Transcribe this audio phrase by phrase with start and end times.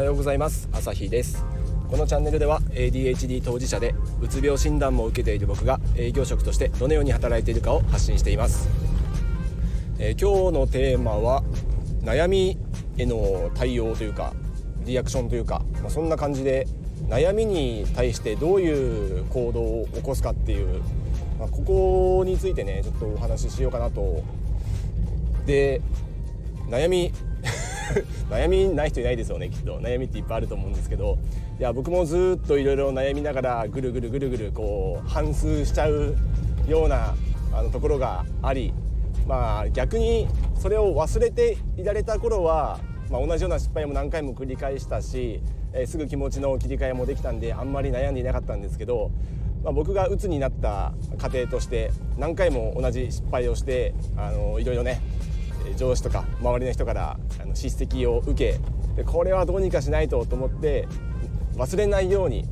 [0.00, 0.66] はようございます。
[0.72, 1.44] 朝日です。
[1.90, 8.70] このチャンネルでは ADHD 当事者でうつ病診断も受けている僕が営業職としてどのように働いているかを発信しています、
[9.98, 11.42] えー、今日のテーマは
[12.00, 12.56] 悩み
[12.96, 14.32] への対応というか
[14.86, 16.66] リアクションというか、まあ、そんな感じで
[17.08, 20.80] 悩みに対してどういう行動を起こすかっていう、
[21.38, 24.22] まあ、ここについてねちょっとお話ししようかなと。
[25.44, 25.82] で
[26.70, 27.12] 悩み
[28.30, 29.78] 悩みない人いないですよねきっと。
[29.80, 31.18] 悩みっていっぱいあると思うんですけど。
[31.60, 36.16] いや僕もずっといろいろ悩みながらぐるぐるぐるぐるこう反芻しちゃう
[36.66, 37.14] ような
[37.52, 38.72] あのところがあり
[39.26, 40.26] まあ逆に
[40.58, 45.42] それを忘れていられた頃は、まあ、同じような失敗も何回も繰り返したし、
[45.74, 49.10] えー、すぐ気持ちの切り替えもできたんであんまり悩んでいなかったんですけど、
[49.62, 55.02] まあ、僕が鬱になった過程として何回も同じ失敗をしてあのいろいろね
[55.76, 58.60] 上司とか周りの人からあの叱責を受け
[58.96, 60.86] でこれはどうにかしないとと思って
[61.56, 62.44] 忘れないように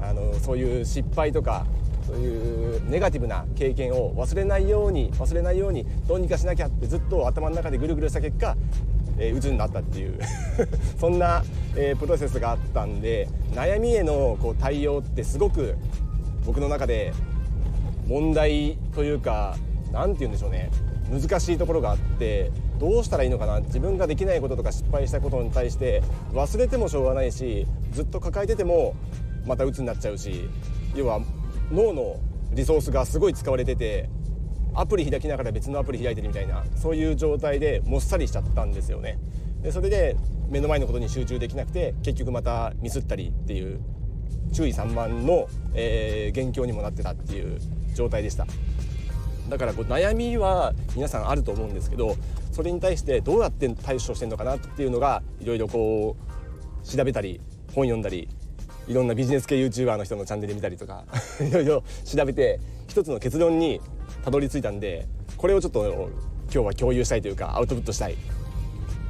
[0.00, 1.66] あのそういう失敗とか
[2.06, 8.56] そういうネガティブな経験を忘れないように忘れないようにどうにかしなきゃってずっと頭の中でぐるぐるした結果
[9.18, 10.18] えー、鬱になったっていう
[10.98, 11.44] そんな、
[11.76, 15.76] えー、プロセスがあったんで悩みへのこう対応ってすごく
[16.46, 17.12] 僕の中で
[18.08, 19.56] 問題というか
[19.92, 20.70] 何て言うんでしょうね。
[21.10, 28.94] 難しいところがあってどうしたらいいのかな自分ができないこととか失敗したことに対して忘れてもしょうがないしずっと抱えてても
[29.46, 30.48] また鬱になっちゃうし
[30.94, 31.20] 要は
[31.70, 32.16] 脳の
[32.52, 34.08] リソースがすごい使われてて
[34.74, 39.18] アプリ開きながら別のアプリ開いてるみたいなそういう状態でもっさりしちゃったんですよね。
[39.62, 40.16] でそれで
[40.48, 43.80] 目の前のことに集中できなくて結局またミスったりっていう
[44.52, 47.58] 注意散漫の、えー、元凶にもなってたっていう
[47.94, 48.46] 状態でした。
[49.48, 52.16] だからこう悩みは皆さんあると思うんですけど
[52.52, 57.40] それに対してどうやって対処してんのかなっていうのがいろいろこう調べたり
[57.74, 58.28] 本読んだり
[58.86, 61.04] いろんなビジネス系 YouTuber の人のチャンネル見たりとか
[61.40, 63.80] いろいろ調べて一つの結論に
[64.24, 66.10] たどり着いたんでこれをちょっと
[66.52, 68.16] 今日は共有したいというかアウトプットしたい。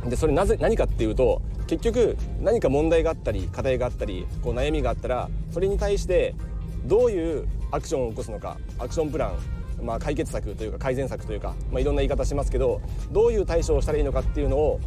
[0.08, 6.34] でそれなぜ何かっていうと結局何か問題があったり課題があったりこう悩みがあったらそれに対して
[6.84, 9.38] どういうアクションを起こすのかアクションプラン
[9.82, 14.80] まあ、解決策というか改善策というか、まあ、いろんな言い方しますけどどういう対処をしたらいいのかっていうのを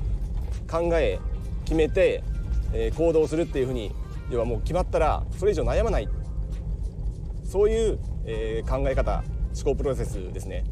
[0.69, 1.19] 考え
[1.65, 2.23] 決めて、
[2.73, 3.91] えー、行動するっていうふうに
[4.29, 6.09] 要はもう決まったらそれ以上悩まない
[7.43, 9.23] そういう、えー、考え方
[9.53, 10.65] 思考プロセスですね。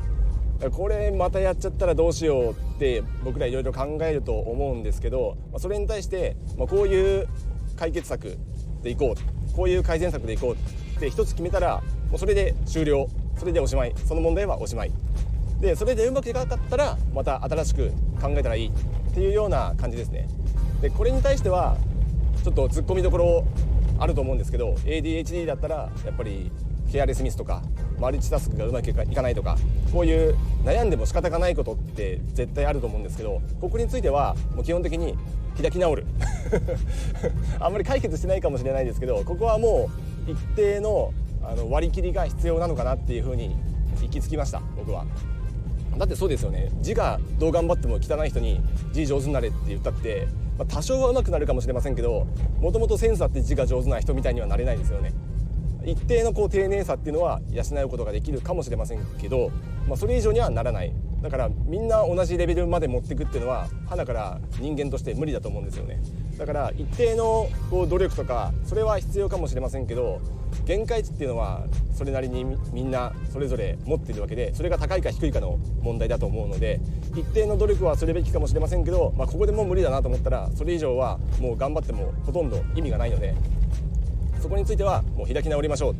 [0.71, 7.27] これまたやっちゃったらどうしようって僕らいろいろ考えると思うんですけどそれに対して、まあ、こういう
[7.75, 8.37] 解決策
[8.81, 13.93] でいこうこういう改善策でいこうって一つ決めたらもうそれで終了それでおしまい。
[14.05, 14.91] その問題はおしまい。
[15.59, 20.27] でそれでうまくいかなかったらまた新しく考えたらいいっていうような感じですね。
[20.81, 21.77] でこれに対しては
[22.43, 23.45] ちょっと突っ込みどころ
[23.99, 26.51] あると思うんですけど ADHD だったらやっぱり
[26.91, 27.61] ケアレスミスとか
[27.97, 29.57] マルチタスクがうまくいかないとか
[29.93, 35.17] こういう悩んでも仕方がないことって絶対あると思うんですけどここについてはもう基本的に
[35.59, 36.05] 開き直る。
[37.61, 39.89] あんまり解決してないかもしれないですけどここはも
[40.27, 43.55] う一定のあの割り切りが必要なのかなっていうふうに
[44.01, 45.05] 行き着きました僕は。
[45.97, 48.61] だってそうですよね字がどう頑張っても汚い人に
[48.93, 50.27] 字上手になれって言ったって、
[50.57, 52.25] まあ、多少は上手くなるかもしれませんけど
[52.59, 55.13] もともとセンスあって字が上手な人みたいにはなれないですよね。
[55.85, 59.51] 一定のこう丁寧さっていうのは養うことができるかもしれませんけど、
[59.87, 66.01] まあ、それ以上にはならないだからみんな同じレベルまで持っていくっていうのは花から人間として無理だと思うんですよね
[66.37, 70.21] だから一定のこう努力とかそれは必要かもしれませんけど
[70.65, 76.79] 限界値っていうのはそれなりにみんなそれぞれ持ってるわけでそれが高いか低いかの問題だと思うので
[77.15, 83.35] 一定の努力はするべきかもしれませんけど、まあ、ここでもう無理だなと思ったらそれ以上はもう頑張ってもほとんど意味がないので
[84.41, 85.95] そこについてはもう開き直りましょう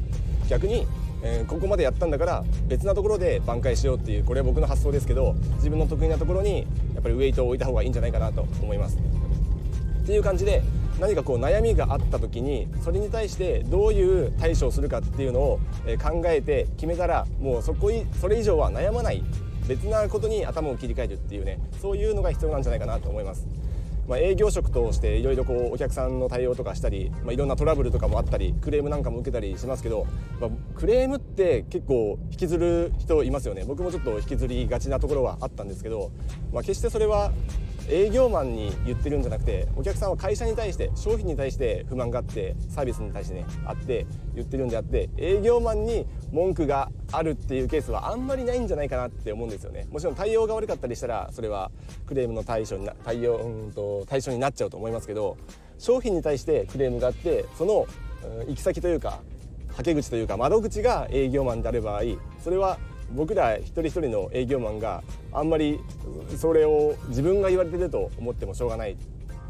[0.50, 0.86] 逆に
[1.26, 8.98] えー、ここまでやったんだから別なところで挽回しようっていうこれは僕の発想ですけど自分の得意なところにやっぱりウェイトを置いた方がいいんじゃないかなと思います。
[8.98, 10.62] っていう感じで
[11.00, 15.60] 何かこう悩みがあった時にそれに対してどういう対処をするかっていうのを
[16.02, 19.24] 考えて決めたらもうそこそれ以上は悩まない
[19.68, 23.48] 別なことに頭を切り替えるっていうねそういうのが必要なんじゃないかなと思います。
[24.08, 30.06] まあ、営業職としていろいろお客さんの対応とかしたり、まあ、いろんなトラブルとかもあったりクレームなんかも受けたりしますけど、
[30.42, 36.12] まあ、クレームって結構引きずる人いますよね僕もちょっと引きずりがちなところはあったんですけど、
[36.52, 37.32] まあ、決してそれは
[37.90, 49.88] 営業マンに言ってるんじゃなくてお客さんは会社に対して商品に対して不満があってサービスに対してねあって言ってるんであって営業マンに文句があるっていうケースはあんまりないんじゃないかなって思うんですよね。
[49.92, 51.72] もちろん対応が悪かったりしたらそれは
[52.08, 55.38] クレームの対象にな対応うんと対象になっちゃうと思いますけど
[55.78, 57.88] 商品に対してクレームがあってその、
[58.42, 59.20] うん、行き先というか
[59.76, 62.02] はけ口というか窓口が営業マンである場合
[62.44, 62.78] それは
[63.12, 65.80] 僕ら一人一人の営業マンがあんまり
[66.38, 68.98] それを自分が言われてると思ってもしょうがない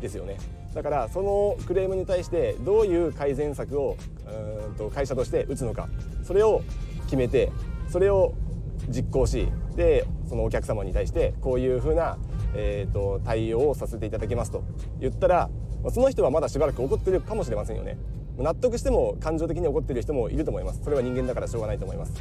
[0.02, 0.38] ですよね。
[0.74, 3.96] だからそのクレームに対してどういう改善策を
[4.68, 5.88] うんと会社として打つのか。
[6.24, 6.62] それを
[7.06, 7.52] 決めて
[7.90, 8.34] それを
[8.90, 12.18] 実行しでそのお客様に対してこういうふうな、
[12.56, 14.64] えーと、対応をさせていただきますと
[15.00, 15.50] 言ったら
[15.92, 17.98] その人はまだしばらく怒ってるかもしれませんよね。
[18.38, 20.82] 納得しても感情的に怒ってる人もいると思います。
[20.84, 22.14] それは人間だからしょうがないと思います。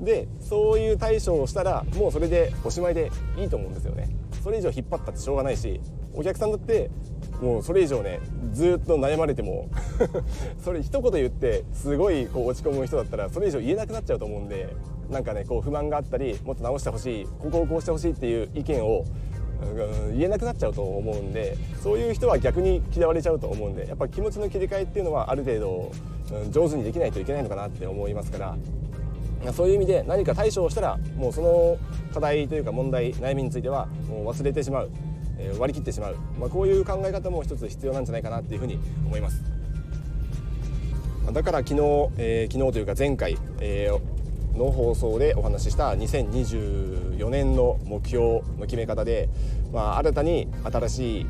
[0.00, 4.08] でそういう対処をしたらもうそれでおしまいでいいと思うんですよね。
[4.42, 5.80] それ以上引っ張ったってしょうがないし
[6.14, 6.90] お客さんだって
[7.40, 8.20] もうそれ以上ね
[8.52, 9.68] ずっと悩まれても
[10.62, 14.68] それ一言言ってすごいこう落ち込む人だったらそれ以上言えなくなっちゃうと思うんで
[15.10, 19.04] なんかねこう不満があったりもっと直してほしいここをこうしてほしいっていう意見を
[20.12, 25.92] 言えなくなっちゃうと思うんでそういう人は逆に嫌われちゃうと思うんでやっぱ気持ちの切り替えっていうのはある程度
[26.50, 31.78] 上手にできないといけないのかなって思いますからそういう意味で何か対処をしたらもうその
[32.12, 34.90] 課題というか問題悩みについてはもう忘れてしまう、
[35.38, 39.42] え割り切ってしまう、まあ、こういう考え方も一つ必要なんじゃないかなっていうふうに思います。
[41.32, 41.76] だから昨日、
[42.18, 44.19] えー、昨日というか前回、えー
[44.54, 49.28] の放送でお話しした2024年の目標の決め方で、
[49.72, 51.26] まあ、新たに新しい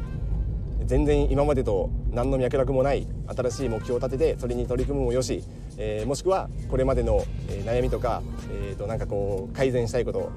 [0.86, 5.44] 全然今までと何の脈絡もない新しい目標を立ててそれに取り組むもよし、
[5.76, 7.24] えー、もしくはこれまでの
[7.64, 10.32] 悩みとか、えー、となんかこう改善したいこと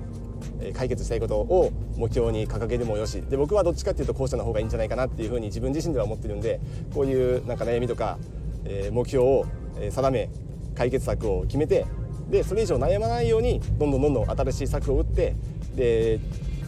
[0.76, 3.22] 解決したいことを目標に掲げるもよし。
[3.22, 6.60] で僕はどっちかっていうと後者の方がいいんじゃないかなっていうふうに自分自身では思ってるんで
[6.94, 8.18] こういうなんか悩みとか、
[8.66, 9.46] え目標を
[9.90, 10.30] 定め
[10.76, 11.86] 解決策を決めて
[12.30, 15.36] でそれ以上悩まないようにどんどんどんどん新しい策を打って
[15.76, 16.20] で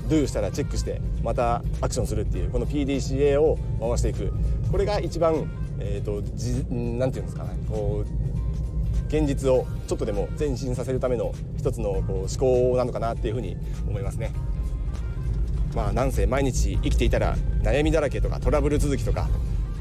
[0.08, 4.32] Do したらチェックしてまたアクションするっていうこの PDCA を回していく
[4.72, 5.50] これが一番
[5.80, 8.26] えっ、ー、とじなんていうんですかねこう
[9.08, 13.56] 現実をちょっとでも前進させるための一つのこう思考なのかなっていうふうに
[13.88, 14.32] 思いますね。
[15.76, 19.28] まあなんせ毎日生きていたら悩みだらけとかトラブル続きとか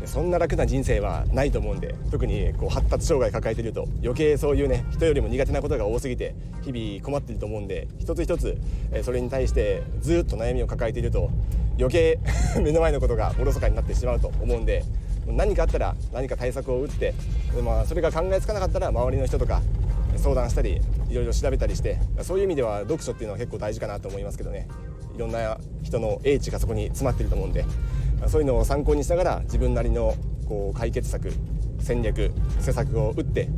[0.06, 8.56] そんな楽な人生はないと思うんで特にこう発達障害抱えてると余計そういうね人よりも苦手なことが多すぎて日々困ってると思うんで一つ一つ
[9.02, 11.30] それに対してずっと悩みを抱えていると
[11.78, 12.18] 余計
[12.62, 14.84] 目の前のことがおろそかになってしまうと思うんで
[15.26, 17.14] 何かあったら何か対策を打って、
[17.64, 19.62] まあ、それが考えつかなかったら周りの人とか
[20.16, 24.68] 相談したりいろいろ調べたりしてそういう意味では読書っていうのは結構大事かなと思いますけどね。
[25.14, 27.64] いろんな人の英知がそこに詰まってると思うんで
[28.28, 30.14] そういうのを参考にしながら自分なりの
[30.46, 31.32] こう解決策
[31.80, 33.48] 戦略施策を打って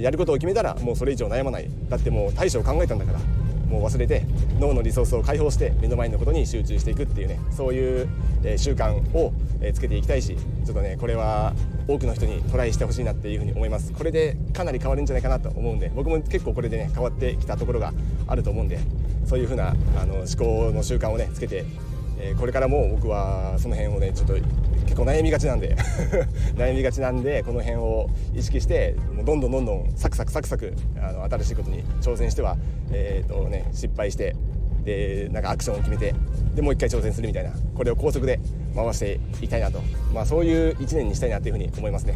[0.00, 1.68] やることを決めたらもうそれ以上悩まない。
[1.88, 3.18] だってもう対処を考えたんだから
[3.68, 4.26] もう忘れて
[4.60, 8.08] 脳のリソースを解放して目の前のことに集中していくっていうねそういう
[8.58, 9.32] 習慣を
[9.72, 11.54] つけていきたいしちょっとねこれは
[11.88, 13.92] 多くの人にトライしてほしいなっていうふうに思います。
[13.92, 17.94] これでかなり変わるんじゃないかなと思うんで僕も結構これでね変わってきたところが
[18.26, 18.78] あると思うんで
[19.26, 21.64] そういうふうなあの思考の習慣をねつけて
[22.22, 25.76] えー、これからも僕はその辺をねちょっと結構悩みがちなんで
[26.54, 32.56] 悩みがちなんでこの辺を意識してもうどんどんどんどんサクサクサクサクあの新しいことに挑戦しては、
[32.92, 34.36] えーとね、失敗して
[34.84, 36.14] でなんかアクションを決めて
[36.54, 38.38] でもう一回挑戦するみたいなこれを高速で
[38.74, 39.80] 回していきたいなと、
[40.14, 42.14] まあ、そういう1年にしたいなというふうに思いますね。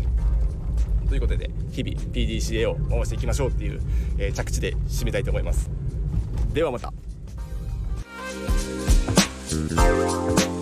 [1.09, 3.81] ということで日々 PDCA を回していきましょうっていう、
[4.19, 5.71] えー、着地で締めたいと思います。
[6.53, 7.06] ではまた。
[9.57, 10.56] Bye.